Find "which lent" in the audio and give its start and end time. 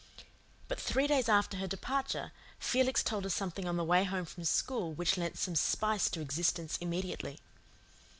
4.93-5.37